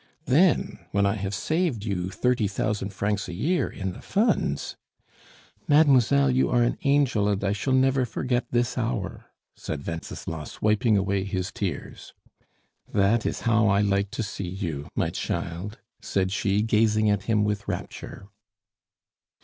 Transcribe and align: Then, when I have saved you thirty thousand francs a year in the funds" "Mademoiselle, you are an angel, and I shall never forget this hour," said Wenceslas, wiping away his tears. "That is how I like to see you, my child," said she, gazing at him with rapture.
Then, 0.25 0.79
when 0.89 1.05
I 1.05 1.13
have 1.13 1.35
saved 1.35 1.85
you 1.85 2.09
thirty 2.09 2.47
thousand 2.47 2.89
francs 2.91 3.27
a 3.27 3.33
year 3.35 3.69
in 3.69 3.93
the 3.93 4.01
funds" 4.01 4.75
"Mademoiselle, 5.67 6.31
you 6.31 6.49
are 6.49 6.63
an 6.63 6.79
angel, 6.83 7.27
and 7.29 7.43
I 7.43 7.51
shall 7.51 7.73
never 7.73 8.03
forget 8.07 8.47
this 8.49 8.79
hour," 8.79 9.25
said 9.53 9.85
Wenceslas, 9.85 10.59
wiping 10.59 10.97
away 10.97 11.23
his 11.23 11.51
tears. 11.51 12.15
"That 12.91 13.27
is 13.27 13.41
how 13.41 13.67
I 13.67 13.81
like 13.81 14.09
to 14.17 14.23
see 14.23 14.49
you, 14.49 14.89
my 14.95 15.11
child," 15.11 15.77
said 16.01 16.31
she, 16.31 16.63
gazing 16.63 17.07
at 17.11 17.25
him 17.29 17.43
with 17.43 17.67
rapture. 17.67 18.27